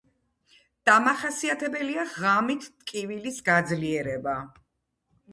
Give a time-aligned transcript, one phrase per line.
[0.89, 4.33] დამახასიათებელია ღამით ტკივილის გაძლიერება.